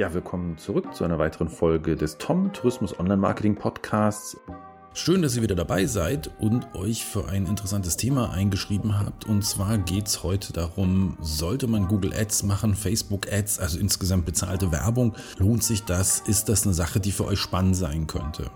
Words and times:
Ja, 0.00 0.14
willkommen 0.14 0.56
zurück 0.56 0.94
zu 0.94 1.04
einer 1.04 1.18
weiteren 1.18 1.50
Folge 1.50 1.94
des 1.94 2.16
Tom 2.16 2.54
Tourismus 2.54 2.98
Online 2.98 3.18
Marketing 3.18 3.54
Podcasts. 3.54 4.34
Schön, 4.94 5.20
dass 5.20 5.36
ihr 5.36 5.42
wieder 5.42 5.54
dabei 5.54 5.84
seid 5.84 6.30
und 6.38 6.74
euch 6.74 7.04
für 7.04 7.28
ein 7.28 7.44
interessantes 7.44 7.98
Thema 7.98 8.30
eingeschrieben 8.30 8.98
habt. 8.98 9.26
Und 9.26 9.44
zwar 9.44 9.76
geht 9.76 10.06
es 10.06 10.22
heute 10.22 10.54
darum, 10.54 11.18
sollte 11.20 11.66
man 11.66 11.86
Google 11.86 12.14
Ads 12.14 12.44
machen, 12.44 12.74
Facebook 12.74 13.30
Ads, 13.30 13.58
also 13.58 13.78
insgesamt 13.78 14.24
bezahlte 14.24 14.72
Werbung? 14.72 15.14
Lohnt 15.36 15.62
sich 15.62 15.84
das? 15.84 16.20
Ist 16.20 16.48
das 16.48 16.64
eine 16.64 16.72
Sache, 16.72 16.98
die 16.98 17.12
für 17.12 17.26
euch 17.26 17.38
spannend 17.38 17.76
sein 17.76 18.06
könnte? 18.06 18.50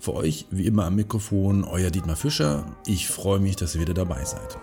Für 0.00 0.14
euch, 0.14 0.46
wie 0.50 0.64
immer 0.64 0.86
am 0.86 0.94
Mikrofon, 0.94 1.64
euer 1.64 1.90
Dietmar 1.90 2.16
Fischer. 2.16 2.64
Ich 2.86 3.06
freue 3.06 3.38
mich, 3.38 3.56
dass 3.56 3.74
ihr 3.74 3.82
wieder 3.82 3.92
dabei 3.92 4.24
seid. 4.24 4.56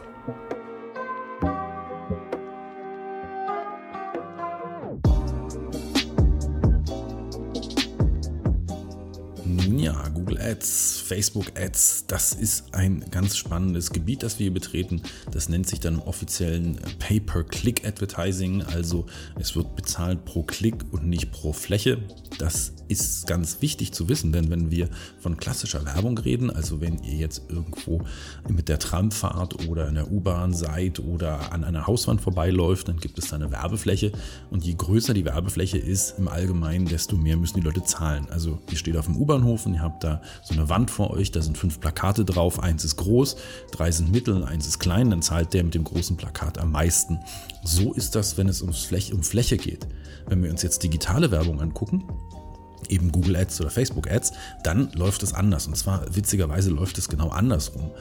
Ads, 10.61 11.01
Facebook 11.07 11.59
Ads, 11.59 12.05
das 12.05 12.33
ist 12.33 12.75
ein 12.75 13.03
ganz 13.09 13.35
spannendes 13.35 13.89
Gebiet, 13.89 14.21
das 14.21 14.37
wir 14.37 14.43
hier 14.43 14.53
betreten. 14.53 15.01
Das 15.31 15.49
nennt 15.49 15.67
sich 15.67 15.79
dann 15.79 15.95
im 15.95 16.01
offiziellen 16.01 16.79
Pay-per-Click-Advertising, 16.99 18.61
also 18.61 19.07
es 19.39 19.55
wird 19.55 19.75
bezahlt 19.75 20.23
pro 20.23 20.43
Klick 20.43 20.75
und 20.91 21.07
nicht 21.07 21.31
pro 21.31 21.51
Fläche. 21.51 21.97
Das 22.37 22.73
ist 22.89 23.25
ganz 23.25 23.61
wichtig 23.61 23.93
zu 23.93 24.07
wissen, 24.07 24.31
denn 24.33 24.51
wenn 24.51 24.69
wir 24.69 24.89
von 25.19 25.37
klassischer 25.37 25.83
Werbung 25.85 26.17
reden, 26.17 26.51
also 26.51 26.79
wenn 26.79 27.01
ihr 27.03 27.15
jetzt 27.15 27.43
irgendwo 27.49 28.03
mit 28.47 28.69
der 28.69 28.77
Tram 28.79 29.11
fahrt 29.11 29.67
oder 29.67 29.87
in 29.87 29.95
der 29.95 30.11
U-Bahn 30.11 30.53
seid 30.53 30.99
oder 30.99 31.53
an 31.53 31.63
einer 31.63 31.87
Hauswand 31.87 32.21
vorbeiläuft, 32.21 32.87
dann 32.87 32.97
gibt 32.97 33.17
es 33.17 33.29
da 33.29 33.37
eine 33.37 33.51
Werbefläche 33.51 34.11
und 34.51 34.63
je 34.63 34.75
größer 34.75 35.13
die 35.13 35.25
Werbefläche 35.25 35.77
ist 35.77 36.19
im 36.19 36.27
Allgemeinen, 36.27 36.85
desto 36.85 37.15
mehr 37.15 37.37
müssen 37.37 37.59
die 37.59 37.65
Leute 37.65 37.83
zahlen. 37.83 38.27
Also 38.29 38.59
ihr 38.69 38.77
steht 38.77 38.97
auf 38.97 39.05
dem 39.05 39.15
U-Bahnhof 39.15 39.65
und 39.65 39.73
ihr 39.73 39.81
habt 39.81 40.03
da 40.03 40.21
so 40.43 40.50
eine 40.51 40.69
Wand 40.69 40.91
vor 40.91 41.11
euch, 41.11 41.31
da 41.31 41.41
sind 41.41 41.57
fünf 41.57 41.79
Plakate 41.79 42.25
drauf, 42.25 42.59
eins 42.59 42.83
ist 42.83 42.97
groß, 42.97 43.35
drei 43.71 43.91
sind 43.91 44.11
mittel, 44.11 44.43
eins 44.43 44.67
ist 44.67 44.79
klein, 44.79 45.09
dann 45.09 45.21
zahlt 45.21 45.53
der 45.53 45.63
mit 45.63 45.73
dem 45.73 45.83
großen 45.83 46.17
Plakat 46.17 46.57
am 46.57 46.71
meisten. 46.71 47.19
So 47.63 47.93
ist 47.93 48.15
das, 48.15 48.37
wenn 48.37 48.47
es 48.47 48.61
ums 48.61 48.83
Fläche, 48.83 49.13
um 49.15 49.23
Fläche 49.23 49.57
geht. 49.57 49.87
Wenn 50.27 50.43
wir 50.43 50.51
uns 50.51 50.61
jetzt 50.61 50.83
digitale 50.83 51.31
Werbung 51.31 51.61
angucken, 51.61 52.03
eben 52.89 53.11
Google 53.11 53.35
Ads 53.35 53.61
oder 53.61 53.69
Facebook 53.69 54.09
Ads, 54.09 54.33
dann 54.63 54.91
läuft 54.93 55.23
es 55.23 55.33
anders. 55.33 55.67
Und 55.67 55.77
zwar 55.77 56.15
witzigerweise 56.15 56.69
läuft 56.69 56.97
es 56.97 57.09
genau 57.09 57.29
andersrum. 57.29 57.91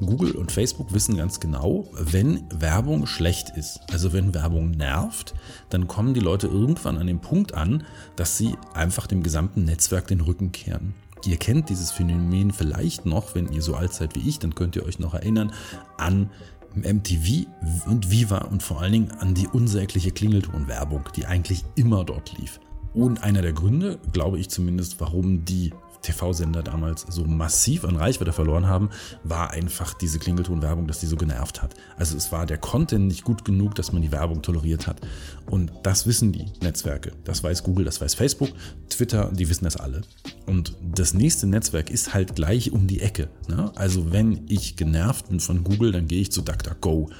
Google 0.00 0.32
und 0.32 0.52
Facebook 0.52 0.92
wissen 0.92 1.16
ganz 1.16 1.40
genau, 1.40 1.88
wenn 1.92 2.44
Werbung 2.50 3.06
schlecht 3.06 3.50
ist, 3.56 3.80
also 3.92 4.12
wenn 4.12 4.34
Werbung 4.34 4.70
nervt, 4.70 5.34
dann 5.70 5.88
kommen 5.88 6.14
die 6.14 6.20
Leute 6.20 6.46
irgendwann 6.46 6.98
an 6.98 7.06
den 7.06 7.20
Punkt 7.20 7.54
an, 7.54 7.84
dass 8.16 8.36
sie 8.36 8.54
einfach 8.74 9.06
dem 9.06 9.22
gesamten 9.22 9.64
Netzwerk 9.64 10.06
den 10.06 10.20
Rücken 10.20 10.52
kehren. 10.52 10.94
Ihr 11.26 11.36
kennt 11.36 11.68
dieses 11.68 11.90
Phänomen 11.90 12.52
vielleicht 12.52 13.06
noch, 13.06 13.34
wenn 13.34 13.52
ihr 13.52 13.62
so 13.62 13.74
alt 13.74 13.92
seid 13.92 14.14
wie 14.14 14.28
ich, 14.28 14.38
dann 14.38 14.54
könnt 14.54 14.76
ihr 14.76 14.84
euch 14.84 14.98
noch 14.98 15.14
erinnern 15.14 15.52
an 15.96 16.30
MTV 16.74 17.46
und 17.86 18.10
Viva 18.10 18.38
und 18.38 18.62
vor 18.62 18.80
allen 18.80 18.92
Dingen 18.92 19.10
an 19.12 19.34
die 19.34 19.48
unsägliche 19.48 20.10
Klingeltonwerbung, 20.10 21.04
die 21.16 21.26
eigentlich 21.26 21.64
immer 21.74 22.04
dort 22.04 22.36
lief. 22.38 22.60
Und 22.94 23.22
einer 23.22 23.42
der 23.42 23.52
Gründe, 23.52 23.98
glaube 24.12 24.38
ich 24.38 24.48
zumindest, 24.48 25.00
warum 25.00 25.44
die 25.44 25.72
TV-Sender 26.08 26.62
damals 26.62 27.06
so 27.08 27.24
massiv 27.24 27.84
an 27.84 27.96
Reichweite 27.96 28.32
verloren 28.32 28.66
haben, 28.66 28.90
war 29.24 29.50
einfach 29.50 29.94
diese 29.94 30.18
Klingelton-Werbung, 30.18 30.86
dass 30.86 31.00
die 31.00 31.06
so 31.06 31.16
genervt 31.16 31.62
hat. 31.62 31.74
Also 31.96 32.16
es 32.16 32.32
war 32.32 32.46
der 32.46 32.58
Content 32.58 33.06
nicht 33.06 33.24
gut 33.24 33.44
genug, 33.44 33.74
dass 33.74 33.92
man 33.92 34.02
die 34.02 34.12
Werbung 34.12 34.42
toleriert 34.42 34.86
hat. 34.86 35.00
Und 35.46 35.72
das 35.82 36.06
wissen 36.06 36.32
die 36.32 36.46
Netzwerke. 36.62 37.12
Das 37.24 37.42
weiß 37.42 37.62
Google, 37.62 37.84
das 37.84 38.00
weiß 38.00 38.14
Facebook, 38.14 38.50
Twitter, 38.88 39.30
die 39.32 39.48
wissen 39.48 39.64
das 39.64 39.76
alle. 39.76 40.02
Und 40.46 40.74
das 40.82 41.14
nächste 41.14 41.46
Netzwerk 41.46 41.90
ist 41.90 42.14
halt 42.14 42.34
gleich 42.34 42.72
um 42.72 42.86
die 42.86 43.00
Ecke. 43.00 43.28
Ne? 43.48 43.70
Also 43.74 44.12
wenn 44.12 44.46
ich 44.48 44.76
genervt 44.76 45.28
bin 45.28 45.40
von 45.40 45.64
Google, 45.64 45.92
dann 45.92 46.08
gehe 46.08 46.20
ich 46.20 46.32
zu 46.32 46.42
DuckDuckGo 46.42 47.10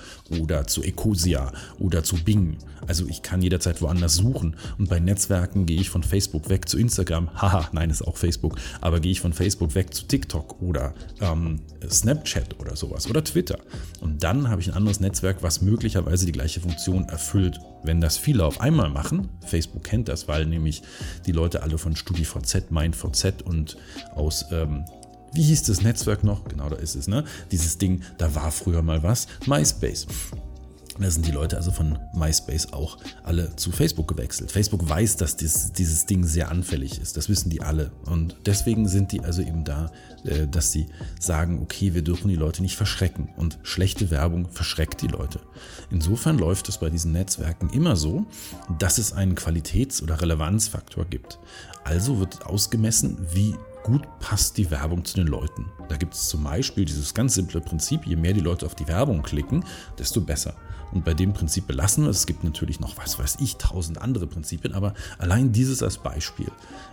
oder 0.40 0.66
zu 0.66 0.82
Ecosia 0.82 1.52
oder 1.78 2.02
zu 2.02 2.16
Bing. 2.16 2.58
Also 2.86 3.06
ich 3.06 3.22
kann 3.22 3.42
jederzeit 3.42 3.82
woanders 3.82 4.14
suchen. 4.16 4.56
Und 4.78 4.88
bei 4.88 4.98
Netzwerken 4.98 5.66
gehe 5.66 5.80
ich 5.80 5.90
von 5.90 6.02
Facebook 6.02 6.48
weg 6.48 6.68
zu 6.68 6.78
Instagram. 6.78 7.30
Haha, 7.34 7.68
nein, 7.72 7.90
ist 7.90 8.02
auch 8.02 8.16
Facebook. 8.16 8.56
Aber 8.80 9.00
gehe 9.00 9.12
ich 9.12 9.20
von 9.20 9.32
Facebook 9.32 9.74
weg 9.74 9.94
zu 9.94 10.06
TikTok 10.06 10.60
oder 10.62 10.94
ähm, 11.20 11.60
Snapchat 11.88 12.58
oder 12.60 12.76
sowas 12.76 13.08
oder 13.08 13.22
Twitter. 13.24 13.58
Und 14.00 14.22
dann 14.22 14.48
habe 14.48 14.60
ich 14.60 14.68
ein 14.68 14.74
anderes 14.74 15.00
Netzwerk, 15.00 15.42
was 15.42 15.62
möglicherweise 15.62 16.26
die 16.26 16.32
gleiche 16.32 16.60
Funktion 16.60 17.08
erfüllt. 17.08 17.58
Wenn 17.82 18.00
das 18.00 18.16
viele 18.16 18.44
auf 18.44 18.60
einmal 18.60 18.90
machen, 18.90 19.28
Facebook 19.46 19.84
kennt 19.84 20.08
das, 20.08 20.28
weil 20.28 20.46
nämlich 20.46 20.82
die 21.26 21.32
Leute 21.32 21.62
alle 21.62 21.78
von 21.78 21.96
StudiVZ, 21.96 22.70
MindVZ 22.70 23.42
und 23.42 23.76
aus 24.14 24.46
ähm, 24.50 24.84
wie 25.32 25.42
hieß 25.42 25.64
das 25.64 25.82
Netzwerk 25.82 26.24
noch? 26.24 26.44
Genau, 26.44 26.70
da 26.70 26.76
ist 26.76 26.94
es, 26.94 27.06
ne? 27.06 27.24
Dieses 27.52 27.76
Ding, 27.76 28.02
da 28.16 28.34
war 28.34 28.50
früher 28.50 28.82
mal 28.82 29.02
was. 29.02 29.26
MySpace. 29.46 30.06
Da 31.00 31.10
sind 31.10 31.26
die 31.26 31.30
Leute 31.30 31.56
also 31.56 31.70
von 31.70 31.98
MySpace 32.12 32.72
auch 32.72 32.98
alle 33.22 33.54
zu 33.56 33.70
Facebook 33.70 34.08
gewechselt. 34.08 34.50
Facebook 34.50 34.88
weiß, 34.88 35.16
dass 35.16 35.36
dies, 35.36 35.72
dieses 35.72 36.06
Ding 36.06 36.24
sehr 36.24 36.50
anfällig 36.50 37.00
ist. 37.00 37.16
Das 37.16 37.28
wissen 37.28 37.50
die 37.50 37.62
alle. 37.62 37.92
Und 38.06 38.36
deswegen 38.46 38.88
sind 38.88 39.12
die 39.12 39.20
also 39.20 39.42
eben 39.42 39.64
da, 39.64 39.92
äh, 40.24 40.46
dass 40.48 40.72
sie 40.72 40.86
sagen, 41.20 41.60
okay, 41.62 41.94
wir 41.94 42.02
dürfen 42.02 42.28
die 42.28 42.36
Leute 42.36 42.62
nicht 42.62 42.76
verschrecken. 42.76 43.28
Und 43.36 43.58
schlechte 43.62 44.10
Werbung 44.10 44.48
verschreckt 44.48 45.02
die 45.02 45.08
Leute. 45.08 45.40
Insofern 45.90 46.38
läuft 46.38 46.68
es 46.68 46.78
bei 46.78 46.90
diesen 46.90 47.12
Netzwerken 47.12 47.70
immer 47.70 47.96
so, 47.96 48.26
dass 48.78 48.98
es 48.98 49.12
einen 49.12 49.34
Qualitäts- 49.34 50.02
oder 50.02 50.20
Relevanzfaktor 50.20 51.04
gibt. 51.04 51.38
Also 51.84 52.18
wird 52.18 52.44
ausgemessen, 52.44 53.18
wie 53.32 53.54
gut 53.88 54.02
passt 54.20 54.58
die 54.58 54.70
Werbung 54.70 55.02
zu 55.04 55.14
den 55.16 55.26
Leuten. 55.26 55.70
Da 55.88 55.96
gibt 55.96 56.12
es 56.12 56.28
zum 56.28 56.44
Beispiel 56.44 56.84
dieses 56.84 57.14
ganz 57.14 57.34
simple 57.34 57.62
Prinzip, 57.62 58.06
je 58.06 58.16
mehr 58.16 58.34
die 58.34 58.40
Leute 58.40 58.66
auf 58.66 58.74
die 58.74 58.86
Werbung 58.86 59.22
klicken, 59.22 59.64
desto 59.98 60.20
besser. 60.20 60.54
Und 60.92 61.06
bei 61.06 61.14
dem 61.14 61.32
Prinzip 61.32 61.66
belassen 61.66 62.04
wir 62.04 62.10
es. 62.10 62.18
Es 62.18 62.26
gibt 62.26 62.44
natürlich 62.44 62.80
noch, 62.80 62.98
was 62.98 63.18
weiß 63.18 63.38
ich, 63.40 63.56
tausend 63.56 64.00
andere 64.00 64.26
Prinzipien, 64.26 64.74
aber 64.74 64.92
allein 65.18 65.52
dieses 65.52 65.82
als 65.82 65.96
Beispiel. 65.98 66.50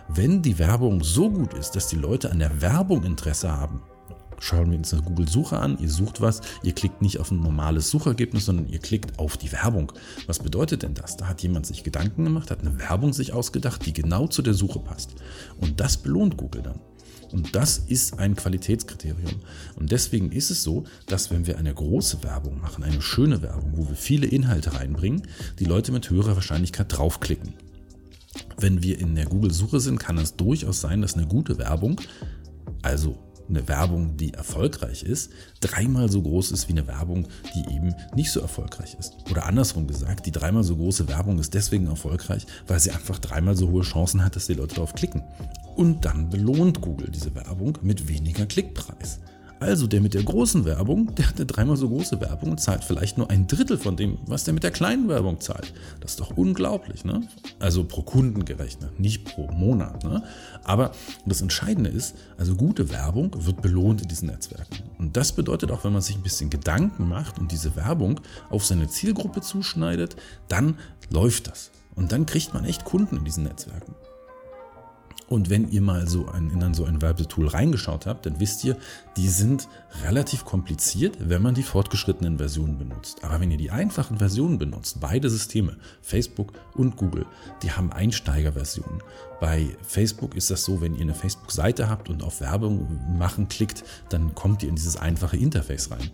Wenn 0.08 0.40
die 0.40 0.58
Werbung 0.58 1.04
so 1.04 1.30
gut 1.30 1.52
ist, 1.52 1.72
dass 1.72 1.88
die 1.88 1.96
Leute 1.96 2.30
an 2.30 2.38
der 2.38 2.62
Werbung 2.62 3.04
Interesse 3.04 3.52
haben, 3.52 3.82
schauen 4.38 4.70
wir 4.70 4.78
uns 4.78 4.92
eine 4.92 5.02
Google-Suche 5.02 5.58
an, 5.58 5.78
ihr 5.78 5.90
sucht 5.90 6.20
was, 6.20 6.40
ihr 6.62 6.72
klickt 6.72 7.02
nicht 7.02 7.18
auf 7.18 7.30
ein 7.30 7.40
normales 7.40 7.90
Suchergebnis, 7.90 8.46
sondern 8.46 8.68
ihr 8.68 8.78
klickt 8.78 9.18
auf 9.18 9.36
die 9.36 9.52
Werbung. 9.52 9.92
Was 10.26 10.38
bedeutet 10.38 10.82
denn 10.82 10.94
das? 10.94 11.16
Da 11.16 11.28
hat 11.28 11.42
jemand 11.42 11.66
sich 11.66 11.84
Gedanken 11.84 12.24
gemacht, 12.24 12.50
hat 12.50 12.60
eine 12.60 12.78
Werbung 12.78 13.12
sich 13.12 13.32
ausgedacht, 13.32 13.86
die 13.86 13.92
genau 13.92 14.26
zu 14.26 14.42
der 14.42 14.54
Suche 14.54 14.80
passt. 14.80 15.14
Und 15.60 15.80
das 15.80 15.96
belohnt 15.96 16.36
Google 16.36 16.62
dann. 16.62 16.80
Und 17.32 17.56
das 17.56 17.78
ist 17.78 18.18
ein 18.18 18.36
Qualitätskriterium. 18.36 19.40
Und 19.74 19.90
deswegen 19.90 20.30
ist 20.30 20.50
es 20.50 20.62
so, 20.62 20.84
dass 21.06 21.30
wenn 21.30 21.46
wir 21.46 21.58
eine 21.58 21.74
große 21.74 22.22
Werbung 22.22 22.60
machen, 22.60 22.84
eine 22.84 23.02
schöne 23.02 23.42
Werbung, 23.42 23.72
wo 23.76 23.88
wir 23.88 23.96
viele 23.96 24.26
Inhalte 24.26 24.74
reinbringen, 24.74 25.22
die 25.58 25.64
Leute 25.64 25.92
mit 25.92 26.08
höherer 26.08 26.36
Wahrscheinlichkeit 26.36 26.96
draufklicken. 26.96 27.54
Wenn 28.58 28.82
wir 28.82 28.98
in 28.98 29.14
der 29.14 29.26
Google-Suche 29.26 29.80
sind, 29.80 29.98
kann 29.98 30.18
es 30.18 30.36
durchaus 30.36 30.80
sein, 30.80 31.02
dass 31.02 31.14
eine 31.14 31.26
gute 31.26 31.58
Werbung, 31.58 32.00
also 32.82 33.18
eine 33.48 33.68
Werbung, 33.68 34.16
die 34.16 34.34
erfolgreich 34.34 35.02
ist, 35.02 35.30
dreimal 35.60 36.10
so 36.10 36.22
groß 36.22 36.52
ist 36.52 36.68
wie 36.68 36.72
eine 36.72 36.86
Werbung, 36.86 37.28
die 37.54 37.74
eben 37.74 37.94
nicht 38.14 38.30
so 38.30 38.40
erfolgreich 38.40 38.96
ist. 38.98 39.14
Oder 39.30 39.46
andersrum 39.46 39.86
gesagt, 39.86 40.26
die 40.26 40.32
dreimal 40.32 40.64
so 40.64 40.76
große 40.76 41.08
Werbung 41.08 41.38
ist 41.38 41.54
deswegen 41.54 41.86
erfolgreich, 41.86 42.46
weil 42.66 42.80
sie 42.80 42.90
einfach 42.90 43.18
dreimal 43.18 43.56
so 43.56 43.70
hohe 43.70 43.82
Chancen 43.82 44.24
hat, 44.24 44.36
dass 44.36 44.46
die 44.46 44.54
Leute 44.54 44.76
darauf 44.76 44.94
klicken. 44.94 45.22
Und 45.76 46.04
dann 46.04 46.30
belohnt 46.30 46.80
Google 46.80 47.10
diese 47.10 47.34
Werbung 47.34 47.78
mit 47.82 48.08
weniger 48.08 48.46
Klickpreis. 48.46 49.20
Also 49.66 49.88
der 49.88 50.00
mit 50.00 50.14
der 50.14 50.22
großen 50.22 50.64
Werbung, 50.64 51.12
der 51.16 51.26
hat 51.26 51.36
eine 51.36 51.46
dreimal 51.46 51.76
so 51.76 51.88
große 51.88 52.20
Werbung 52.20 52.52
und 52.52 52.60
zahlt 52.60 52.84
vielleicht 52.84 53.18
nur 53.18 53.30
ein 53.30 53.48
Drittel 53.48 53.78
von 53.78 53.96
dem, 53.96 54.16
was 54.24 54.44
der 54.44 54.54
mit 54.54 54.62
der 54.62 54.70
kleinen 54.70 55.08
Werbung 55.08 55.40
zahlt. 55.40 55.74
Das 55.98 56.12
ist 56.12 56.20
doch 56.20 56.36
unglaublich, 56.36 57.04
ne? 57.04 57.28
Also 57.58 57.82
pro 57.82 58.02
Kunden 58.02 58.44
gerechnet, 58.44 59.00
nicht 59.00 59.24
pro 59.24 59.48
Monat, 59.48 60.04
ne? 60.04 60.22
Aber 60.62 60.92
das 61.26 61.42
Entscheidende 61.42 61.90
ist, 61.90 62.14
also 62.38 62.54
gute 62.54 62.90
Werbung 62.90 63.32
wird 63.44 63.60
belohnt 63.60 64.02
in 64.02 64.08
diesen 64.08 64.28
Netzwerken. 64.28 64.84
Und 64.98 65.16
das 65.16 65.32
bedeutet 65.32 65.72
auch, 65.72 65.82
wenn 65.82 65.92
man 65.92 66.02
sich 66.02 66.14
ein 66.14 66.22
bisschen 66.22 66.48
Gedanken 66.48 67.08
macht 67.08 67.40
und 67.40 67.50
diese 67.50 67.74
Werbung 67.74 68.20
auf 68.50 68.64
seine 68.64 68.86
Zielgruppe 68.86 69.40
zuschneidet, 69.40 70.14
dann 70.46 70.78
läuft 71.10 71.48
das. 71.48 71.72
Und 71.96 72.12
dann 72.12 72.24
kriegt 72.24 72.54
man 72.54 72.64
echt 72.64 72.84
Kunden 72.84 73.16
in 73.16 73.24
diesen 73.24 73.42
Netzwerken. 73.42 73.96
Und 75.28 75.50
wenn 75.50 75.68
ihr 75.70 75.80
mal 75.80 76.06
so 76.06 76.28
ein, 76.28 76.50
in 76.50 76.74
so 76.74 76.84
ein 76.84 77.02
Werbetool 77.02 77.48
reingeschaut 77.48 78.06
habt, 78.06 78.26
dann 78.26 78.38
wisst 78.38 78.64
ihr, 78.64 78.76
die 79.16 79.28
sind 79.28 79.68
relativ 80.04 80.44
kompliziert, 80.44 81.16
wenn 81.20 81.42
man 81.42 81.54
die 81.54 81.62
fortgeschrittenen 81.62 82.38
Versionen 82.38 82.78
benutzt. 82.78 83.24
Aber 83.24 83.40
wenn 83.40 83.50
ihr 83.50 83.56
die 83.56 83.70
einfachen 83.70 84.18
Versionen 84.18 84.58
benutzt, 84.58 85.00
beide 85.00 85.28
Systeme, 85.28 85.76
Facebook 86.00 86.52
und 86.74 86.96
Google, 86.96 87.26
die 87.62 87.72
haben 87.72 87.92
Einsteigerversionen. 87.92 89.02
Bei 89.40 89.76
Facebook 89.82 90.34
ist 90.34 90.50
das 90.50 90.64
so, 90.64 90.80
wenn 90.80 90.94
ihr 90.94 91.02
eine 91.02 91.14
Facebook-Seite 91.14 91.90
habt 91.90 92.08
und 92.08 92.22
auf 92.22 92.40
Werbung 92.40 92.86
machen 93.18 93.48
klickt, 93.48 93.84
dann 94.08 94.34
kommt 94.34 94.62
ihr 94.62 94.68
in 94.68 94.76
dieses 94.76 94.96
einfache 94.96 95.36
Interface 95.36 95.90
rein. 95.90 96.10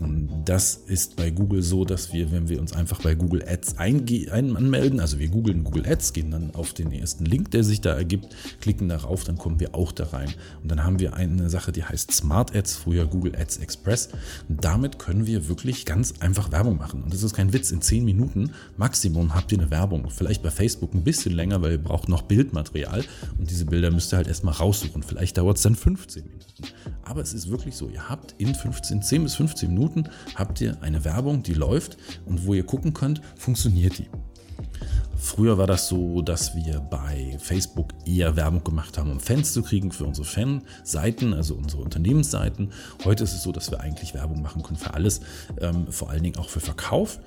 Und 0.00 0.44
das 0.46 0.76
ist 0.86 1.16
bei 1.16 1.30
Google 1.30 1.62
so, 1.62 1.84
dass 1.84 2.12
wir, 2.12 2.32
wenn 2.32 2.48
wir 2.48 2.60
uns 2.60 2.72
einfach 2.72 3.00
bei 3.02 3.14
Google 3.14 3.44
Ads 3.46 3.76
anmelden, 3.78 5.00
also 5.00 5.18
wir 5.18 5.28
googeln 5.28 5.64
Google 5.64 5.86
Ads, 5.86 6.12
gehen 6.12 6.30
dann 6.30 6.54
auf 6.54 6.72
den 6.72 6.92
ersten 6.92 7.24
Link, 7.24 7.50
der 7.50 7.62
sich 7.62 7.80
da 7.80 7.94
ergibt, 7.94 8.34
klicken 8.60 8.88
darauf, 8.88 9.24
dann 9.24 9.38
kommen 9.38 9.60
wir 9.60 9.74
auch 9.74 9.92
da 9.92 10.06
rein. 10.06 10.32
Und 10.62 10.70
dann 10.70 10.84
haben 10.84 10.98
wir 10.98 11.14
eine 11.14 11.50
Sache, 11.50 11.72
die 11.72 11.84
heißt 11.84 12.12
Smart 12.12 12.54
Ads, 12.54 12.76
früher 12.76 13.06
Google 13.06 13.36
Ads 13.36 13.58
Express. 13.58 14.10
Und 14.48 14.64
damit 14.64 14.98
können 14.98 15.26
wir 15.26 15.48
wirklich 15.48 15.86
ganz 15.86 16.14
einfach 16.20 16.52
Werbung 16.52 16.76
machen. 16.76 17.02
Und 17.02 17.12
das 17.12 17.22
ist 17.22 17.34
kein 17.34 17.52
Witz, 17.52 17.70
in 17.70 17.80
10 17.80 18.04
Minuten 18.04 18.50
Maximum 18.76 19.34
habt 19.34 19.52
ihr 19.52 19.58
eine 19.58 19.70
Werbung. 19.70 20.10
Vielleicht 20.10 20.42
bei 20.42 20.50
Facebook 20.50 20.94
ein 20.94 21.04
bisschen 21.04 21.32
länger, 21.34 21.62
weil 21.62 21.72
ihr 21.72 21.82
braucht 21.82 22.08
noch 22.08 22.22
Bildmaterial. 22.22 23.04
Und 23.38 23.50
diese 23.50 23.66
Bilder 23.66 23.90
müsst 23.90 24.12
ihr 24.12 24.16
halt 24.16 24.28
erstmal 24.28 24.54
raussuchen. 24.54 25.02
Vielleicht 25.02 25.38
dauert 25.38 25.56
es 25.56 25.62
dann 25.62 25.74
15 25.74 26.24
Minuten. 26.24 26.42
Aber 27.04 27.20
es 27.20 27.34
ist 27.34 27.50
wirklich 27.50 27.76
so, 27.76 27.88
ihr 27.88 28.08
habt 28.08 28.34
in 28.38 28.54
15, 28.54 29.02
10 29.02 29.24
bis 29.24 29.34
15 29.34 29.68
Minuten 29.68 30.04
habt 30.34 30.60
ihr 30.60 30.76
eine 30.82 31.04
Werbung, 31.04 31.42
die 31.42 31.54
läuft 31.54 31.96
und 32.26 32.46
wo 32.46 32.54
ihr 32.54 32.64
gucken 32.64 32.94
könnt, 32.94 33.20
funktioniert 33.36 33.98
die. 33.98 34.08
Früher 35.24 35.56
war 35.56 35.68
das 35.68 35.86
so, 35.86 36.20
dass 36.20 36.56
wir 36.56 36.80
bei 36.80 37.36
Facebook 37.38 37.90
eher 38.04 38.34
Werbung 38.34 38.64
gemacht 38.64 38.98
haben, 38.98 39.12
um 39.12 39.20
Fans 39.20 39.52
zu 39.52 39.62
kriegen 39.62 39.92
für 39.92 40.04
unsere 40.04 40.26
Fanseiten, 40.26 41.32
also 41.32 41.54
unsere 41.54 41.80
Unternehmensseiten. 41.80 42.72
Heute 43.04 43.22
ist 43.22 43.32
es 43.32 43.44
so, 43.44 43.52
dass 43.52 43.70
wir 43.70 43.80
eigentlich 43.80 44.14
Werbung 44.14 44.42
machen 44.42 44.64
können 44.64 44.78
für 44.78 44.94
alles, 44.94 45.20
ähm, 45.60 45.86
vor 45.92 46.10
allen 46.10 46.24
Dingen 46.24 46.36
auch 46.38 46.48
für 46.48 46.58
Verkauf. 46.58 47.20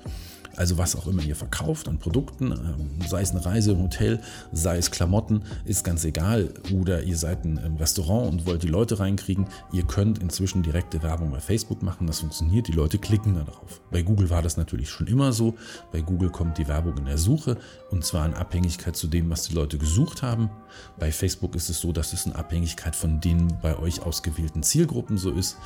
Also 0.56 0.78
was 0.78 0.96
auch 0.96 1.06
immer 1.06 1.22
ihr 1.22 1.36
verkauft 1.36 1.88
an 1.88 1.98
Produkten, 1.98 2.52
ähm, 2.52 2.90
sei 3.06 3.20
es 3.20 3.30
eine 3.30 3.44
Reise 3.44 3.72
im 3.72 3.82
Hotel, 3.82 4.20
sei 4.52 4.78
es 4.78 4.90
Klamotten, 4.90 5.42
ist 5.64 5.84
ganz 5.84 6.04
egal. 6.04 6.52
Oder 6.74 7.02
ihr 7.02 7.16
seid 7.16 7.44
ein 7.44 7.76
Restaurant 7.78 8.30
und 8.32 8.46
wollt 8.46 8.62
die 8.62 8.68
Leute 8.68 8.98
reinkriegen. 8.98 9.46
Ihr 9.72 9.84
könnt 9.84 10.18
inzwischen 10.18 10.62
direkte 10.62 11.02
Werbung 11.02 11.30
bei 11.30 11.40
Facebook 11.40 11.82
machen. 11.82 12.06
Das 12.06 12.20
funktioniert. 12.20 12.68
Die 12.68 12.72
Leute 12.72 12.98
klicken 12.98 13.34
da 13.34 13.44
drauf. 13.44 13.80
Bei 13.90 14.02
Google 14.02 14.30
war 14.30 14.42
das 14.42 14.56
natürlich 14.56 14.88
schon 14.88 15.06
immer 15.06 15.32
so. 15.32 15.54
Bei 15.92 16.00
Google 16.00 16.30
kommt 16.30 16.58
die 16.58 16.68
Werbung 16.68 16.96
in 16.98 17.04
der 17.04 17.18
Suche 17.18 17.56
und 17.90 18.04
zwar 18.04 18.26
in 18.26 18.34
Abhängigkeit 18.34 18.96
zu 18.96 19.06
dem, 19.06 19.30
was 19.30 19.44
die 19.44 19.54
Leute 19.54 19.78
gesucht 19.78 20.22
haben. 20.22 20.50
Bei 20.98 21.12
Facebook 21.12 21.54
ist 21.54 21.68
es 21.68 21.80
so, 21.80 21.92
dass 21.92 22.12
es 22.12 22.26
in 22.26 22.32
Abhängigkeit 22.32 22.96
von 22.96 23.20
den 23.20 23.52
bei 23.60 23.78
euch 23.78 24.02
ausgewählten 24.02 24.62
Zielgruppen 24.62 25.18
so 25.18 25.30
ist. 25.30 25.56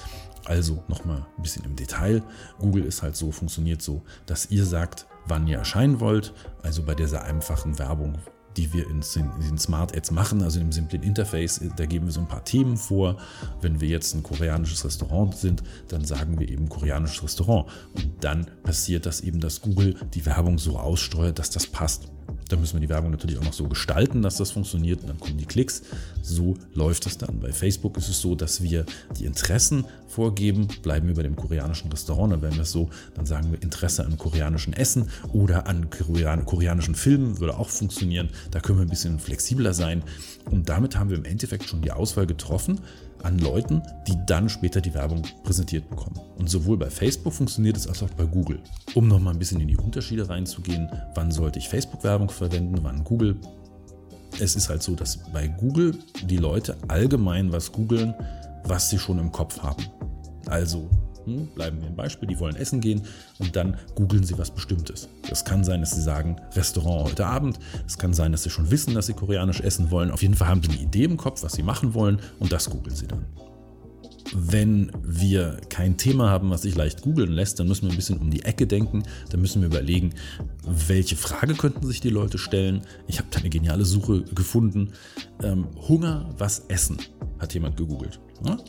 Also 0.44 0.82
nochmal 0.88 1.26
ein 1.36 1.42
bisschen 1.42 1.64
im 1.64 1.76
Detail. 1.76 2.22
Google 2.58 2.84
ist 2.84 3.02
halt 3.02 3.16
so, 3.16 3.30
funktioniert 3.30 3.82
so, 3.82 4.02
dass 4.26 4.50
ihr 4.50 4.64
sagt, 4.64 5.06
wann 5.26 5.46
ihr 5.46 5.58
erscheinen 5.58 6.00
wollt. 6.00 6.32
Also 6.62 6.82
bei 6.82 6.94
dieser 6.94 7.22
einfachen 7.24 7.78
Werbung, 7.78 8.18
die 8.56 8.72
wir 8.72 8.88
in, 8.88 9.02
den 9.48 9.58
Smart 9.58 9.96
Ads 9.96 10.10
machen, 10.10 10.42
also 10.42 10.60
im 10.60 10.72
simplen 10.72 11.02
Interface, 11.02 11.60
da 11.76 11.86
geben 11.86 12.06
wir 12.06 12.12
so 12.12 12.20
ein 12.20 12.28
paar 12.28 12.44
Themen 12.44 12.76
vor. 12.76 13.16
Wenn 13.60 13.80
wir 13.80 13.88
jetzt 13.88 14.14
ein 14.14 14.22
koreanisches 14.22 14.84
Restaurant 14.84 15.36
sind, 15.36 15.62
dann 15.88 16.04
sagen 16.04 16.38
wir 16.38 16.48
eben 16.48 16.68
koreanisches 16.68 17.22
Restaurant. 17.22 17.70
Und 17.94 18.24
dann 18.24 18.46
passiert 18.62 19.06
das 19.06 19.20
eben, 19.20 19.40
dass 19.40 19.60
Google 19.60 19.94
die 20.14 20.26
Werbung 20.26 20.58
so 20.58 20.78
aussteuert, 20.78 21.38
dass 21.38 21.50
das 21.50 21.66
passt. 21.66 22.08
Da 22.50 22.56
müssen 22.56 22.74
wir 22.74 22.80
die 22.80 22.88
Werbung 22.88 23.10
natürlich 23.10 23.38
auch 23.38 23.44
noch 23.44 23.52
so 23.52 23.68
gestalten, 23.68 24.22
dass 24.22 24.36
das 24.36 24.50
funktioniert. 24.50 25.00
Und 25.02 25.08
dann 25.08 25.20
kommen 25.20 25.38
die 25.38 25.46
Klicks. 25.46 25.82
So 26.22 26.56
läuft 26.74 27.06
es 27.06 27.16
dann. 27.16 27.40
Bei 27.40 27.52
Facebook 27.52 27.96
ist 27.96 28.08
es 28.08 28.20
so, 28.20 28.34
dass 28.34 28.62
wir 28.62 28.84
die 29.18 29.24
Interessen 29.24 29.84
vorgeben, 30.08 30.68
bleiben 30.82 31.06
wir 31.06 31.14
bei 31.14 31.22
dem 31.22 31.36
koreanischen 31.36 31.90
Restaurant. 31.90 32.32
Dann 32.32 32.42
wären 32.42 32.54
wir 32.54 32.62
es 32.62 32.72
so, 32.72 32.90
dann 33.14 33.26
sagen 33.26 33.52
wir 33.52 33.62
Interesse 33.62 34.04
an 34.04 34.18
koreanischen 34.18 34.72
Essen 34.72 35.08
oder 35.32 35.66
an 35.66 35.88
koreanischen 35.90 36.94
Filmen 36.94 37.38
würde 37.38 37.56
auch 37.56 37.68
funktionieren. 37.68 38.30
Da 38.50 38.60
können 38.60 38.78
wir 38.78 38.84
ein 38.84 38.90
bisschen 38.90 39.18
flexibler 39.18 39.72
sein. 39.72 40.02
Und 40.50 40.68
damit 40.68 40.96
haben 40.96 41.10
wir 41.10 41.16
im 41.16 41.24
Endeffekt 41.24 41.64
schon 41.64 41.82
die 41.82 41.92
Auswahl 41.92 42.26
getroffen 42.26 42.80
an 43.24 43.38
Leuten, 43.38 43.82
die 44.06 44.16
dann 44.26 44.48
später 44.48 44.80
die 44.80 44.94
Werbung 44.94 45.22
präsentiert 45.42 45.88
bekommen. 45.88 46.18
Und 46.36 46.48
sowohl 46.48 46.76
bei 46.76 46.90
Facebook 46.90 47.32
funktioniert 47.32 47.76
es 47.76 47.86
als 47.86 48.02
auch 48.02 48.10
bei 48.10 48.24
Google. 48.24 48.60
Um 48.94 49.08
nochmal 49.08 49.34
ein 49.34 49.38
bisschen 49.38 49.60
in 49.60 49.68
die 49.68 49.76
Unterschiede 49.76 50.28
reinzugehen, 50.28 50.88
wann 51.14 51.30
sollte 51.30 51.58
ich 51.58 51.68
Facebook-Werbung 51.68 52.30
verwenden, 52.30 52.78
wann 52.82 53.04
Google. 53.04 53.36
Es 54.38 54.56
ist 54.56 54.68
halt 54.68 54.82
so, 54.82 54.94
dass 54.94 55.18
bei 55.32 55.48
Google 55.48 55.98
die 56.24 56.36
Leute 56.36 56.76
allgemein 56.88 57.52
was 57.52 57.72
googeln, 57.72 58.14
was 58.64 58.90
sie 58.90 58.98
schon 58.98 59.18
im 59.18 59.32
Kopf 59.32 59.60
haben. 59.60 59.84
Also 60.46 60.88
hm, 61.24 61.48
bleiben 61.54 61.80
wir 61.80 61.88
im 61.88 61.96
Beispiel, 61.96 62.28
die 62.28 62.38
wollen 62.38 62.56
essen 62.56 62.80
gehen 62.80 63.02
und 63.38 63.54
dann 63.56 63.76
googeln 63.94 64.24
sie 64.24 64.38
was 64.38 64.50
Bestimmtes. 64.50 65.08
Das 65.28 65.44
kann 65.44 65.64
sein, 65.64 65.80
dass 65.80 65.92
sie 65.92 66.02
sagen, 66.02 66.36
Restaurant 66.54 67.10
heute 67.10 67.26
Abend. 67.26 67.58
Es 67.86 67.98
kann 67.98 68.14
sein, 68.14 68.32
dass 68.32 68.42
sie 68.42 68.50
schon 68.50 68.70
wissen, 68.70 68.94
dass 68.94 69.06
sie 69.06 69.14
koreanisch 69.14 69.60
essen 69.60 69.90
wollen. 69.90 70.10
Auf 70.10 70.22
jeden 70.22 70.34
Fall 70.34 70.48
haben 70.48 70.62
sie 70.62 70.70
eine 70.70 70.80
Idee 70.80 71.04
im 71.04 71.16
Kopf, 71.16 71.42
was 71.42 71.52
sie 71.52 71.62
machen 71.62 71.94
wollen 71.94 72.20
und 72.38 72.52
das 72.52 72.70
googeln 72.70 72.96
sie 72.96 73.06
dann. 73.06 73.24
Wenn 74.32 74.92
wir 75.02 75.60
kein 75.68 75.96
Thema 75.96 76.30
haben, 76.30 76.50
was 76.50 76.62
sich 76.62 76.76
leicht 76.76 77.02
googeln 77.02 77.32
lässt, 77.32 77.58
dann 77.58 77.66
müssen 77.66 77.86
wir 77.86 77.90
ein 77.90 77.96
bisschen 77.96 78.18
um 78.18 78.30
die 78.30 78.44
Ecke 78.44 78.66
denken. 78.66 79.02
Dann 79.30 79.40
müssen 79.40 79.60
wir 79.60 79.66
überlegen, 79.66 80.14
welche 80.64 81.16
Frage 81.16 81.54
könnten 81.54 81.86
sich 81.86 82.00
die 82.00 82.10
Leute 82.10 82.38
stellen. 82.38 82.82
Ich 83.08 83.18
habe 83.18 83.28
da 83.30 83.40
eine 83.40 83.50
geniale 83.50 83.84
Suche 83.84 84.22
gefunden. 84.22 84.92
Ähm, 85.42 85.66
Hunger, 85.88 86.32
was 86.38 86.60
essen, 86.68 86.98
hat 87.40 87.54
jemand 87.54 87.76
gegoogelt. 87.76 88.20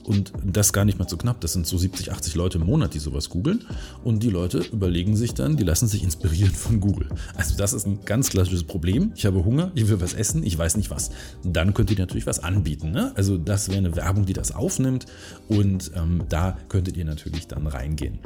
Und 0.06 0.34
das 0.44 0.74
gar 0.74 0.86
nicht 0.86 0.98
mal 0.98 1.08
so 1.08 1.18
knapp. 1.18 1.42
Das 1.42 1.54
sind 1.54 1.68
so 1.68 1.78
70, 1.78 2.12
80 2.12 2.36
Leute 2.36 2.58
im 2.58 2.66
Monat, 2.66 2.94
die 2.94 3.00
sowas 3.00 3.30
googeln. 3.30 3.64
Und 4.04 4.24
die 4.24 4.30
Leute 4.30 4.60
überlegen 4.60 5.16
sich 5.16 5.34
dann, 5.34 5.58
die 5.58 5.64
lassen 5.64 5.88
sich 5.88 6.04
inspirieren 6.04 6.54
von 6.54 6.80
Google. 6.80 7.10
Also 7.36 7.56
das 7.56 7.74
ist 7.74 7.86
ein 7.86 8.00
ganz 8.06 8.30
klassisches 8.30 8.64
Problem. 8.64 9.12
Ich 9.16 9.26
habe 9.26 9.44
Hunger, 9.44 9.72
ich 9.76 9.88
will 9.90 10.02
was 10.02 10.14
essen, 10.14 10.44
ich 10.44 10.58
weiß 10.58 10.78
nicht 10.78 10.90
was. 10.90 11.12
Dann 11.44 11.74
könnt 11.74 11.92
ihr 11.92 11.98
natürlich 11.98 12.26
was 12.26 12.40
anbieten. 12.40 12.92
Ne? 12.92 13.12
Also 13.16 13.38
das 13.38 13.70
wäre 13.70 13.80
eine 13.80 13.96
Werbung, 13.96 14.26
die 14.26 14.34
das 14.34 14.54
aufnimmt. 14.54 15.06
Und 15.48 15.92
ähm, 15.96 16.24
da 16.30 16.58
könntet 16.70 16.98
ihr 16.98 17.06
natürlich 17.06 17.48
dann 17.48 17.68
reingehen. 17.68 18.20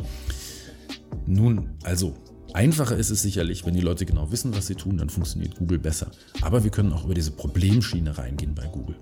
Nun, 1.26 1.70
also 1.84 2.14
Einfacher 2.54 2.96
ist 2.96 3.10
es 3.10 3.22
sicherlich, 3.22 3.66
wenn 3.66 3.74
die 3.74 3.82
Leute 3.82 4.06
genau 4.06 4.32
wissen, 4.32 4.56
was 4.56 4.68
sie 4.68 4.76
tun, 4.76 4.98
dann 4.98 5.10
funktioniert 5.10 5.58
Google 5.58 5.78
besser. 5.78 6.10
Aber 6.42 6.64
wir 6.64 6.72
können 6.72 6.94
auch 6.94 7.04
über 7.04 7.14
diese 7.14 7.32
Problemschiene 7.32 8.18
reingehen 8.18 8.56
bei 8.56 8.66
Google. 8.68 8.96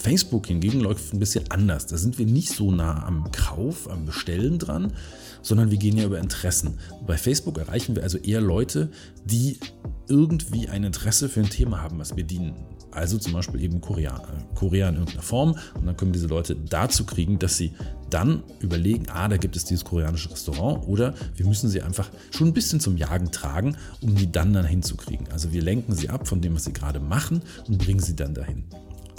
Facebook 0.00 0.46
hingegen 0.46 0.80
läuft 0.80 1.12
ein 1.12 1.18
bisschen 1.18 1.44
anders. 1.50 1.86
Da 1.86 1.98
sind 1.98 2.18
wir 2.18 2.24
nicht 2.24 2.50
so 2.50 2.72
nah 2.72 3.04
am 3.04 3.30
Kauf, 3.32 3.88
am 3.90 4.06
Bestellen 4.06 4.58
dran, 4.58 4.94
sondern 5.42 5.70
wir 5.70 5.76
gehen 5.76 5.96
ja 5.98 6.04
über 6.04 6.18
Interessen. 6.18 6.78
Bei 7.06 7.18
Facebook 7.18 7.58
erreichen 7.58 7.96
wir 7.96 8.02
also 8.02 8.16
eher 8.16 8.40
Leute, 8.40 8.90
die 9.24 9.58
irgendwie 10.08 10.68
ein 10.68 10.84
Interesse 10.84 11.28
für 11.28 11.40
ein 11.40 11.50
Thema 11.50 11.82
haben, 11.82 11.98
was 11.98 12.16
wir 12.16 12.24
dienen. 12.24 12.54
Also 12.92 13.18
zum 13.18 13.34
Beispiel 13.34 13.62
eben 13.62 13.80
Korea, 13.80 14.16
äh, 14.16 14.54
Korea 14.56 14.88
in 14.88 14.94
irgendeiner 14.94 15.22
Form. 15.22 15.54
Und 15.74 15.86
dann 15.86 15.96
können 15.96 16.12
diese 16.12 16.26
Leute 16.26 16.56
dazu 16.56 17.04
kriegen, 17.04 17.38
dass 17.38 17.58
sie 17.58 17.72
dann 18.08 18.42
überlegen, 18.58 19.04
ah, 19.10 19.28
da 19.28 19.36
gibt 19.36 19.54
es 19.54 19.64
dieses 19.66 19.84
koreanische 19.84 20.30
Restaurant. 20.30 20.88
Oder 20.88 21.14
wir 21.36 21.46
müssen 21.46 21.68
sie 21.68 21.82
einfach 21.82 22.08
schon 22.30 22.48
ein 22.48 22.54
bisschen 22.54 22.80
zum 22.80 22.96
Jagen 22.96 23.30
tragen, 23.30 23.76
um 24.00 24.14
die 24.14 24.32
dann 24.32 24.54
dann 24.54 24.64
hinzukriegen. 24.64 25.28
Also 25.30 25.52
wir 25.52 25.62
lenken 25.62 25.94
sie 25.94 26.08
ab 26.08 26.26
von 26.26 26.40
dem, 26.40 26.54
was 26.54 26.64
sie 26.64 26.72
gerade 26.72 27.00
machen 27.00 27.42
und 27.68 27.78
bringen 27.78 28.00
sie 28.00 28.16
dann 28.16 28.34
dahin. 28.34 28.64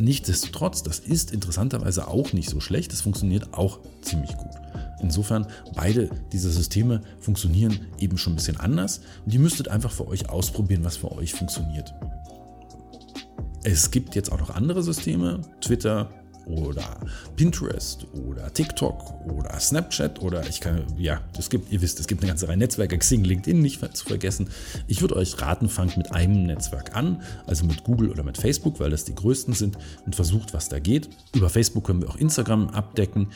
Nichtsdestotrotz, 0.01 0.81
das 0.81 0.99
ist 0.99 1.31
interessanterweise 1.31 2.07
auch 2.07 2.33
nicht 2.33 2.49
so 2.49 2.59
schlecht. 2.59 2.91
Das 2.91 3.01
funktioniert 3.01 3.53
auch 3.53 3.79
ziemlich 4.01 4.35
gut. 4.35 4.51
Insofern, 4.99 5.47
beide 5.75 6.09
diese 6.31 6.51
Systeme 6.51 7.01
funktionieren 7.19 7.79
eben 7.99 8.17
schon 8.17 8.33
ein 8.33 8.35
bisschen 8.35 8.57
anders 8.57 9.01
und 9.25 9.33
ihr 9.33 9.39
müsstet 9.39 9.67
einfach 9.67 9.91
für 9.91 10.07
euch 10.07 10.29
ausprobieren, 10.29 10.83
was 10.83 10.97
für 10.97 11.11
euch 11.11 11.33
funktioniert. 11.33 11.93
Es 13.63 13.91
gibt 13.91 14.15
jetzt 14.15 14.31
auch 14.31 14.39
noch 14.39 14.49
andere 14.49 14.81
Systeme, 14.81 15.41
Twitter, 15.61 16.09
oder 16.45 16.97
Pinterest 17.35 18.05
oder 18.13 18.53
TikTok 18.53 19.25
oder 19.25 19.59
Snapchat 19.59 20.21
oder 20.21 20.47
ich 20.47 20.59
kann, 20.59 20.83
ja, 20.97 21.21
es 21.37 21.49
gibt, 21.49 21.71
ihr 21.71 21.81
wisst, 21.81 21.99
es 21.99 22.07
gibt 22.07 22.21
eine 22.21 22.29
ganze 22.29 22.47
Reihe 22.47 22.57
Netzwerke, 22.57 22.97
Xing, 22.97 23.23
LinkedIn 23.23 23.61
nicht 23.61 23.81
zu 23.95 24.05
vergessen. 24.05 24.49
Ich 24.87 25.01
würde 25.01 25.15
euch 25.15 25.41
raten, 25.41 25.69
fangt 25.69 25.97
mit 25.97 26.11
einem 26.11 26.43
Netzwerk 26.43 26.95
an, 26.95 27.21
also 27.47 27.65
mit 27.65 27.83
Google 27.83 28.09
oder 28.09 28.23
mit 28.23 28.37
Facebook, 28.37 28.79
weil 28.79 28.89
das 28.89 29.05
die 29.05 29.15
größten 29.15 29.53
sind 29.53 29.77
und 30.05 30.15
versucht, 30.15 30.53
was 30.53 30.69
da 30.69 30.79
geht. 30.79 31.09
Über 31.35 31.49
Facebook 31.49 31.85
können 31.85 32.01
wir 32.01 32.09
auch 32.09 32.17
Instagram 32.17 32.69
abdecken, 32.69 33.27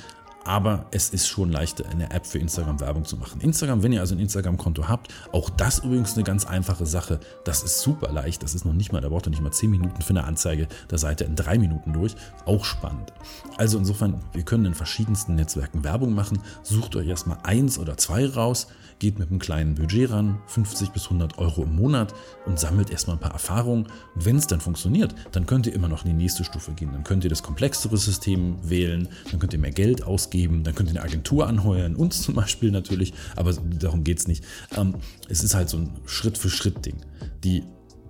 aber 0.46 0.86
es 0.92 1.10
ist 1.10 1.28
schon 1.28 1.52
leichter, 1.52 1.90
eine 1.90 2.12
App 2.12 2.26
für 2.26 2.38
Instagram 2.38 2.80
Werbung 2.80 3.04
zu 3.04 3.18
machen. 3.18 3.42
Instagram, 3.42 3.84
wenn 3.84 3.92
ihr 3.92 4.00
also 4.00 4.16
ein 4.16 4.20
Instagram-Konto 4.20 4.88
habt, 4.88 5.14
auch 5.32 5.50
das 5.50 5.80
übrigens 5.80 6.14
eine 6.14 6.24
ganz 6.24 6.46
einfache 6.46 6.86
Sache. 6.86 7.20
Das 7.44 7.64
ist 7.64 7.82
super 7.82 8.12
leicht. 8.12 8.44
Das 8.44 8.56
ist 8.56 8.64
noch 8.64 8.74
nicht 8.74 8.94
mal, 8.94 9.02
da 9.02 9.10
braucht 9.10 9.28
ihr 9.28 9.32
nicht 9.32 9.42
mal 9.42 9.52
10 9.52 9.70
Minuten 9.70 10.02
für 10.02 10.12
eine 10.12 10.24
Anzeige. 10.24 10.68
Seid 10.96 11.20
ihr 11.22 11.28
in 11.28 11.36
drei 11.36 11.58
Minuten 11.58 11.92
durch. 11.92 12.16
Auch 12.46 12.64
spannend. 12.64 13.12
Also 13.58 13.78
insofern, 13.78 14.22
wir 14.32 14.44
können 14.44 14.66
in 14.66 14.74
verschiedensten 14.76 15.36
Netzwerken 15.36 15.84
Werbung 15.84 16.14
machen. 16.14 16.40
Sucht 16.64 16.96
euch 16.96 17.08
erstmal 17.08 17.40
eins 17.44 17.78
oder 17.78 17.98
zwei 17.98 18.26
raus 18.26 18.68
geht 19.00 19.20
mit 19.20 19.30
einem 19.30 19.40
kleinen 19.40 19.76
Budget 19.76 20.12
ran, 20.12 20.40
50 20.48 20.92
bis 20.92 21.06
100 21.06 21.38
Euro 21.38 21.64
im 21.64 21.76
Monat 21.76 22.14
und 22.46 22.60
sammelt 22.60 22.90
erstmal 22.90 23.18
ein 23.18 23.20
paar 23.20 23.34
Erfahrungen. 23.34 23.88
Und 24.16 24.26
wenn 24.26 24.38
es 24.38 24.48
dann 24.48 24.62
funktioniert, 24.62 25.14
dann 25.32 25.46
könnt 25.46 25.68
ihr 25.68 25.74
immer 25.74 25.88
noch 25.88 26.06
in 26.06 26.12
die 26.12 26.24
nächste 26.24 26.44
Stufe 26.44 26.72
gehen. 26.72 26.92
Dann 26.94 27.04
könnt 27.04 27.24
ihr 27.24 27.30
das 27.30 27.44
komplexere 27.44 27.98
System 27.98 28.58
wählen, 28.68 29.10
dann 29.32 29.40
könnt 29.40 29.54
ihr 29.54 29.60
mehr 29.60 29.72
Geld 29.72 30.04
ausgeben, 30.04 30.35
dann 30.64 30.76
könnt 30.76 30.90
ihr 30.90 30.96
eine 30.96 31.04
Agentur 31.04 31.48
anheuern, 31.48 31.96
uns 31.96 32.22
zum 32.22 32.36
Beispiel 32.36 32.72
natürlich, 32.72 33.14
aber 33.36 33.54
darum 33.54 34.04
geht 34.04 34.20
es 34.20 34.28
nicht. 34.28 34.44
Ähm, 34.76 34.96
es 35.30 35.44
ist 35.44 35.56
halt 35.56 35.70
so 35.70 35.78
ein 35.78 35.92
Schritt-für-Schritt-Ding. 36.06 36.98
Die 37.44 37.64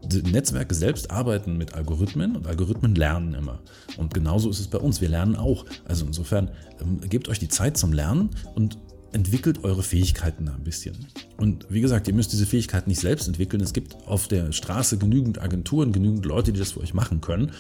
die 0.08 0.22
Netzwerke 0.22 0.76
selbst 0.76 1.10
arbeiten 1.10 1.58
mit 1.58 1.74
Algorithmen 1.74 2.36
und 2.36 2.48
Algorithmen 2.48 2.96
lernen 2.96 3.34
immer. 3.34 3.62
Und 3.98 4.14
genauso 4.14 4.50
ist 4.50 4.60
es 4.60 4.68
bei 4.68 4.78
uns. 4.78 5.02
Wir 5.02 5.10
lernen 5.10 5.36
auch. 5.36 5.66
Also 5.86 6.06
insofern 6.06 6.52
ähm, 6.80 7.00
gebt 7.10 7.28
euch 7.28 7.40
die 7.40 7.48
Zeit 7.48 7.78
zum 7.78 7.94
Lernen 7.94 8.30
und 8.54 8.78
entwickelt 9.14 9.64
eure 9.64 9.82
Fähigkeiten 9.82 10.50
ein 10.50 10.64
bisschen. 10.64 11.08
Und 11.38 11.66
wie 11.70 11.82
gesagt, 11.82 12.08
ihr 12.08 12.14
müsst 12.14 12.34
diese 12.34 12.46
Fähigkeiten 12.46 12.90
nicht 12.90 13.00
selbst 13.00 13.28
entwickeln. 13.28 13.62
Es 13.62 13.74
gibt 13.74 13.96
auf 14.08 14.28
der 14.28 14.52
Straße 14.52 14.98
genügend 14.98 15.42
Agenturen, 15.42 15.94
genügend 15.94 16.26
Leute, 16.26 16.52
die 16.52 16.60
das 16.60 16.74
für 16.74 16.82
euch 16.82 16.94
machen 16.94 17.22
können. 17.22 17.52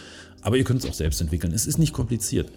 Aber 0.41 0.57
ihr 0.57 0.65
könnt 0.65 0.83
es 0.83 0.89
auch 0.89 0.93
selbst 0.93 1.21
entwickeln. 1.21 1.53
Es 1.53 1.65
ist 1.65 1.77
nicht 1.77 1.93
kompliziert. 1.93 2.51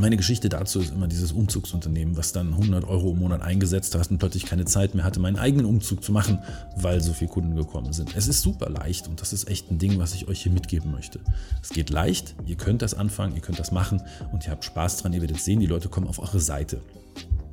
Meine 0.00 0.16
Geschichte 0.16 0.48
dazu 0.48 0.78
ist 0.78 0.92
immer 0.92 1.08
dieses 1.08 1.32
Umzugsunternehmen, 1.32 2.16
was 2.16 2.30
dann 2.30 2.52
100 2.52 2.84
Euro 2.84 3.10
im 3.10 3.18
Monat 3.18 3.42
eingesetzt 3.42 3.96
hat 3.96 4.08
und 4.12 4.18
plötzlich 4.18 4.46
keine 4.46 4.64
Zeit 4.64 4.94
mehr 4.94 5.02
hatte, 5.02 5.18
meinen 5.18 5.38
eigenen 5.38 5.66
Umzug 5.66 6.04
zu 6.04 6.12
machen, 6.12 6.38
weil 6.76 7.00
so 7.00 7.12
viele 7.12 7.32
Kunden 7.32 7.56
gekommen 7.56 7.92
sind. 7.92 8.14
Es 8.14 8.28
ist 8.28 8.42
super 8.42 8.70
leicht 8.70 9.08
und 9.08 9.20
das 9.20 9.32
ist 9.32 9.48
echt 9.48 9.72
ein 9.72 9.78
Ding, 9.78 9.98
was 9.98 10.14
ich 10.14 10.28
euch 10.28 10.40
hier 10.40 10.52
mitgeben 10.52 10.92
möchte. 10.92 11.18
Es 11.60 11.70
geht 11.70 11.90
leicht, 11.90 12.36
ihr 12.46 12.56
könnt 12.56 12.82
das 12.82 12.94
anfangen, 12.94 13.34
ihr 13.34 13.40
könnt 13.40 13.58
das 13.58 13.72
machen 13.72 14.00
und 14.32 14.44
ihr 14.44 14.52
habt 14.52 14.64
Spaß 14.64 14.98
dran, 14.98 15.12
ihr 15.14 15.20
werdet 15.20 15.40
sehen, 15.40 15.58
die 15.58 15.66
Leute 15.66 15.88
kommen 15.88 16.06
auf 16.06 16.20
eure 16.20 16.38
Seite. 16.38 16.80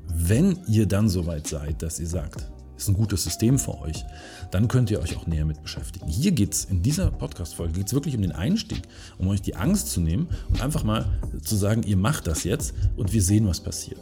Wenn 0.08 0.60
ihr 0.68 0.86
dann 0.86 1.10
soweit 1.10 1.48
seid, 1.48 1.82
dass 1.82 2.00
ihr 2.00 2.08
sagt, 2.08 2.46
ist 2.78 2.88
ein 2.88 2.94
gutes 2.96 3.24
System 3.24 3.60
für 3.60 3.80
euch, 3.82 4.06
dann 4.52 4.68
könnt 4.68 4.92
ihr 4.92 5.02
euch 5.02 5.18
auch 5.18 5.28
näher 5.28 5.46
mit 5.46 5.62
beschäftigen. 5.62 6.08
Hier 6.08 6.32
geht 6.32 6.54
es 6.54 6.66
in 6.66 6.82
dieser 6.82 7.12
Podcast-Folge 7.12 7.92
wirklich 7.92 8.16
um 8.16 8.22
den 8.22 8.32
Einstieg, 8.32 8.82
um 9.18 9.28
euch 9.28 9.42
die 9.42 9.56
Angst 9.56 9.92
zu 9.92 10.02
nehmen 10.02 10.28
und 10.50 10.62
einfach 10.62 10.84
mal 10.84 11.06
zu 11.44 11.56
sagen, 11.56 11.84
ihr 11.84 11.98
macht 11.98 12.28
das 12.28 12.44
jetzt 12.44 12.74
und 12.96 13.14
wir 13.14 13.22
sehen, 13.22 13.48
was 13.48 13.60
passiert 13.60 14.00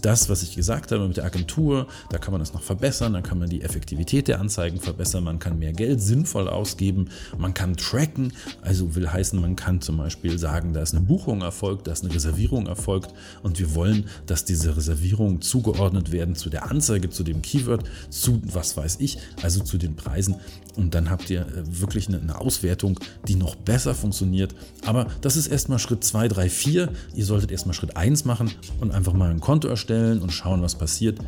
das, 0.00 0.28
was 0.28 0.42
ich 0.42 0.54
gesagt 0.54 0.92
habe 0.92 1.06
mit 1.06 1.16
der 1.16 1.24
Agentur, 1.24 1.86
da 2.10 2.18
kann 2.18 2.32
man 2.32 2.40
das 2.40 2.52
noch 2.52 2.62
verbessern, 2.62 3.12
dann 3.12 3.22
kann 3.22 3.38
man 3.38 3.48
die 3.48 3.62
Effektivität 3.62 4.28
der 4.28 4.40
Anzeigen 4.40 4.80
verbessern, 4.80 5.24
man 5.24 5.38
kann 5.38 5.58
mehr 5.58 5.72
Geld 5.72 6.00
sinnvoll 6.00 6.48
ausgeben, 6.48 7.08
man 7.38 7.54
kann 7.54 7.76
tracken, 7.76 8.32
also 8.62 8.94
will 8.94 9.08
heißen, 9.08 9.40
man 9.40 9.56
kann 9.56 9.80
zum 9.80 9.96
Beispiel 9.96 10.38
sagen, 10.38 10.72
da 10.72 10.82
ist 10.82 10.94
eine 10.94 11.04
Buchung 11.04 11.42
erfolgt, 11.42 11.86
da 11.86 11.92
ist 11.92 12.04
eine 12.04 12.14
Reservierung 12.14 12.66
erfolgt 12.66 13.12
und 13.42 13.58
wir 13.58 13.74
wollen, 13.74 14.08
dass 14.26 14.44
diese 14.44 14.76
Reservierungen 14.76 15.40
zugeordnet 15.40 16.12
werden 16.12 16.34
zu 16.34 16.50
der 16.50 16.70
Anzeige, 16.70 17.10
zu 17.10 17.22
dem 17.22 17.42
Keyword, 17.42 17.84
zu 18.10 18.40
was 18.44 18.76
weiß 18.76 18.96
ich, 19.00 19.18
also 19.42 19.62
zu 19.62 19.78
den 19.78 19.96
Preisen 19.96 20.36
und 20.76 20.94
dann 20.94 21.10
habt 21.10 21.30
ihr 21.30 21.42
äh, 21.42 21.80
wirklich 21.80 22.08
eine, 22.08 22.20
eine 22.20 22.40
Auswertung, 22.40 22.98
die 23.28 23.34
noch 23.34 23.54
besser 23.54 23.94
funktioniert. 23.94 24.54
Aber 24.86 25.06
das 25.20 25.36
ist 25.36 25.46
erstmal 25.46 25.78
Schritt 25.78 26.04
2, 26.04 26.28
3, 26.28 26.48
4. 26.48 26.88
Ihr 27.14 27.24
solltet 27.24 27.50
erstmal 27.50 27.74
Schritt 27.74 27.96
1 27.96 28.24
machen 28.24 28.50
und 28.80 28.92
einfach 28.92 29.12
mal 29.12 29.30
ein 29.30 29.40
Konto 29.40 29.68
erstellen 29.68 29.89
und 29.90 30.30
schauen, 30.30 30.62
was 30.62 30.74
passiert. 30.74 31.18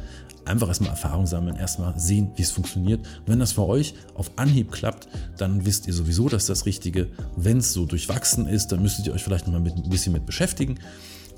Einfach 0.45 0.69
erstmal 0.69 0.90
Erfahrung 0.90 1.26
sammeln, 1.26 1.57
erstmal 1.57 1.99
sehen, 1.99 2.33
wie 2.35 2.42
es 2.42 2.50
funktioniert. 2.50 3.00
Und 3.00 3.28
wenn 3.28 3.38
das 3.38 3.52
für 3.52 3.66
euch 3.66 3.95
auf 4.14 4.33
Anhieb 4.37 4.73
klappt, 4.73 5.07
dann 5.37 5.64
wisst 5.64 5.87
ihr 5.87 5.95
sowieso, 5.95 6.28
dass 6.28 6.47
das 6.47 6.66
Richtige. 6.66 7.09
Wenn 7.37 7.59
es 7.59 7.73
so 7.73 7.87
durchwachsen 7.87 8.47
ist, 8.47 8.73
dann 8.73 8.83
müsstet 8.83 9.07
ihr 9.07 9.12
euch 9.12 9.23
vielleicht 9.23 9.47
noch 9.47 9.52
mal 9.52 9.64
ein 9.64 9.88
bisschen 9.88 10.12
mit 10.12 10.26
beschäftigen. 10.26 10.78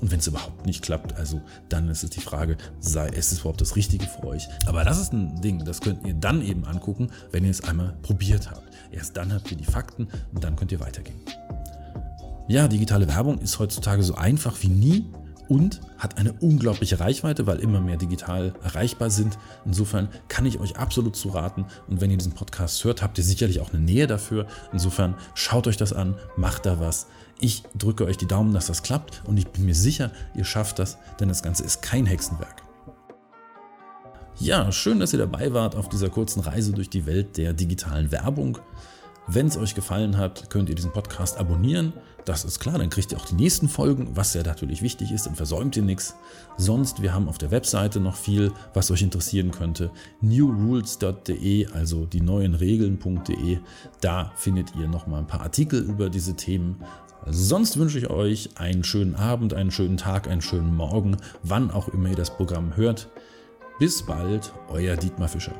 Und 0.01 0.11
wenn 0.11 0.19
es 0.19 0.27
überhaupt 0.27 0.65
nicht 0.65 0.81
klappt, 0.81 1.15
also 1.15 1.41
dann 1.69 1.87
ist 1.89 2.03
es 2.03 2.09
die 2.09 2.19
Frage, 2.19 2.57
sei 2.79 3.07
es 3.09 3.31
überhaupt 3.39 3.61
das 3.61 3.75
Richtige 3.75 4.05
für 4.05 4.25
euch. 4.25 4.47
Aber 4.65 4.83
das 4.83 4.99
ist 4.99 5.13
ein 5.13 5.39
Ding, 5.41 5.63
das 5.63 5.81
könnt 5.81 6.05
ihr 6.05 6.13
dann 6.13 6.41
eben 6.41 6.65
angucken, 6.65 7.09
wenn 7.31 7.45
ihr 7.45 7.51
es 7.51 7.63
einmal 7.63 7.95
probiert 8.01 8.49
habt. 8.51 8.63
Erst 8.91 9.15
dann 9.17 9.33
habt 9.33 9.49
ihr 9.51 9.57
die 9.57 9.65
Fakten 9.65 10.07
und 10.33 10.43
dann 10.43 10.55
könnt 10.55 10.71
ihr 10.71 10.79
weitergehen. 10.79 11.19
Ja, 12.47 12.67
digitale 12.67 13.07
Werbung 13.07 13.39
ist 13.39 13.57
heutzutage 13.57 14.03
so 14.03 14.15
einfach 14.15 14.61
wie 14.61 14.67
nie 14.67 15.05
und 15.47 15.81
hat 15.97 16.17
eine 16.17 16.33
unglaubliche 16.33 16.99
Reichweite, 16.99 17.47
weil 17.47 17.59
immer 17.59 17.79
mehr 17.79 17.97
digital 17.97 18.53
erreichbar 18.63 19.09
sind. 19.09 19.37
Insofern 19.65 20.09
kann 20.27 20.45
ich 20.45 20.59
euch 20.59 20.77
absolut 20.77 21.15
zu 21.15 21.29
raten. 21.29 21.65
Und 21.87 22.01
wenn 22.01 22.11
ihr 22.11 22.17
diesen 22.17 22.33
Podcast 22.33 22.83
hört, 22.83 23.01
habt 23.01 23.17
ihr 23.17 23.23
sicherlich 23.23 23.59
auch 23.59 23.73
eine 23.73 23.81
Nähe 23.81 24.07
dafür. 24.07 24.47
Insofern 24.71 25.15
schaut 25.33 25.67
euch 25.67 25.77
das 25.77 25.93
an, 25.93 26.15
macht 26.37 26.65
da 26.65 26.79
was. 26.79 27.07
Ich 27.39 27.63
drücke 27.77 28.05
euch 28.05 28.17
die 28.17 28.27
Daumen, 28.27 28.53
dass 28.53 28.67
das 28.67 28.83
klappt 28.83 29.21
und 29.25 29.37
ich 29.37 29.47
bin 29.47 29.65
mir 29.65 29.75
sicher, 29.75 30.11
ihr 30.35 30.45
schafft 30.45 30.79
das, 30.79 30.97
denn 31.19 31.27
das 31.27 31.43
Ganze 31.43 31.63
ist 31.63 31.81
kein 31.81 32.05
Hexenwerk. 32.05 32.63
Ja, 34.37 34.71
schön, 34.71 34.99
dass 34.99 35.13
ihr 35.13 35.19
dabei 35.19 35.53
wart 35.53 35.75
auf 35.75 35.87
dieser 35.87 36.09
kurzen 36.09 36.41
Reise 36.41 36.73
durch 36.73 36.89
die 36.89 37.05
Welt 37.05 37.37
der 37.37 37.53
digitalen 37.53 38.11
Werbung. 38.11 38.57
Wenn 39.27 39.47
es 39.47 39.57
euch 39.57 39.75
gefallen 39.75 40.17
hat, 40.17 40.49
könnt 40.49 40.69
ihr 40.69 40.75
diesen 40.75 40.91
Podcast 40.91 41.37
abonnieren. 41.39 41.93
Das 42.25 42.43
ist 42.43 42.59
klar, 42.59 42.79
dann 42.79 42.89
kriegt 42.89 43.11
ihr 43.11 43.19
auch 43.19 43.25
die 43.25 43.35
nächsten 43.35 43.69
Folgen, 43.69 44.15
was 44.15 44.33
ja 44.33 44.41
natürlich 44.41 44.81
wichtig 44.81 45.11
ist, 45.11 45.27
dann 45.27 45.35
versäumt 45.35 45.77
ihr 45.77 45.83
nichts. 45.83 46.15
Sonst, 46.57 47.03
wir 47.03 47.13
haben 47.13 47.29
auf 47.29 47.37
der 47.37 47.51
Webseite 47.51 47.99
noch 47.99 48.15
viel, 48.15 48.51
was 48.73 48.89
euch 48.89 49.03
interessieren 49.03 49.51
könnte. 49.51 49.91
newrules.de, 50.21 51.67
also 51.67 52.07
die 52.07 52.21
neuen 52.21 52.55
Regeln.de. 52.55 53.59
Da 54.01 54.31
findet 54.35 54.75
ihr 54.75 54.87
noch 54.87 55.05
mal 55.05 55.19
ein 55.19 55.27
paar 55.27 55.41
Artikel 55.41 55.79
über 55.79 56.09
diese 56.09 56.35
Themen. 56.35 56.83
Sonst 57.27 57.77
wünsche 57.77 57.99
ich 57.99 58.09
euch 58.09 58.49
einen 58.55 58.83
schönen 58.83 59.15
Abend, 59.15 59.53
einen 59.53 59.71
schönen 59.71 59.97
Tag, 59.97 60.27
einen 60.27 60.41
schönen 60.41 60.75
Morgen, 60.75 61.17
wann 61.43 61.69
auch 61.69 61.89
immer 61.89 62.09
ihr 62.09 62.15
das 62.15 62.35
Programm 62.35 62.75
hört. 62.75 63.07
Bis 63.77 64.03
bald, 64.03 64.51
euer 64.69 64.95
Dietmar 64.95 65.27
Fischer. 65.27 65.53